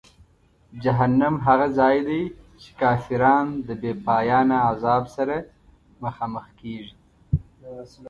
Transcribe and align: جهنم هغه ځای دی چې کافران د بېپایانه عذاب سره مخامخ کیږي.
جهنم 0.83 1.35
هغه 1.45 1.67
ځای 1.79 1.97
دی 2.07 2.21
چې 2.61 2.69
کافران 2.81 3.45
د 3.67 3.69
بېپایانه 3.81 4.57
عذاب 4.71 5.03
سره 5.15 5.35
مخامخ 6.03 6.45
کیږي. 6.61 6.95